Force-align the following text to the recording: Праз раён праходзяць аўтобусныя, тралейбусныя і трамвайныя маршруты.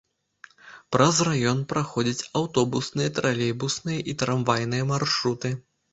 Праз 0.95 1.19
раён 1.27 1.59
праходзяць 1.73 2.27
аўтобусныя, 2.41 3.13
тралейбусныя 3.19 3.99
і 4.15 4.17
трамвайныя 4.23 4.83
маршруты. 4.95 5.55